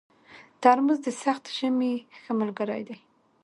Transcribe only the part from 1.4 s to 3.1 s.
ژمي ښه ملګری دی.